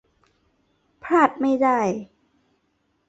[1.03, 1.79] พลาดไม่ได้!